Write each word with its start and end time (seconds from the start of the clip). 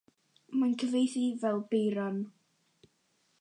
Mae'n 0.61 0.71
cyfieithu 0.83 1.25
fel 1.43 1.61
“Beiran”. 1.75 2.19